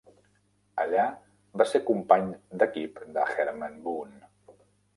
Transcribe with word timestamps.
Allà 0.83 1.03
va 1.61 1.67
ser 1.73 1.81
company 1.91 2.33
d'equip 2.63 2.99
de 3.19 3.29
Herman 3.45 3.79
Boone. 3.87 4.21